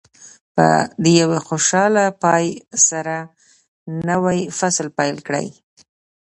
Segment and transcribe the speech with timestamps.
[1.03, 2.45] د یوه خوشاله پای
[2.87, 3.15] سره
[4.09, 5.47] نوی فصل پیل کړئ.